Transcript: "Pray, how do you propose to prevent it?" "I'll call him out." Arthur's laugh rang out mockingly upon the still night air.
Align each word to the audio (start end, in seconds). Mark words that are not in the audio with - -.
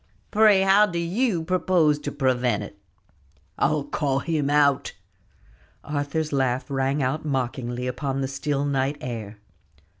"Pray, 0.31 0.61
how 0.63 0.87
do 0.87 0.97
you 0.97 1.43
propose 1.43 1.99
to 1.99 2.11
prevent 2.11 2.63
it?" 2.63 2.75
"I'll 3.59 3.83
call 3.83 4.17
him 4.17 4.49
out." 4.49 4.93
Arthur's 5.83 6.33
laugh 6.33 6.65
rang 6.71 7.03
out 7.03 7.23
mockingly 7.23 7.85
upon 7.85 8.21
the 8.21 8.27
still 8.27 8.65
night 8.65 8.97
air. 8.99 9.37